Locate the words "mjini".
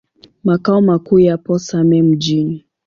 2.03-2.65